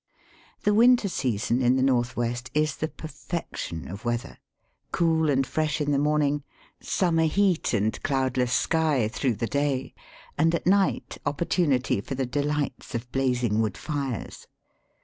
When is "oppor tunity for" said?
11.23-12.15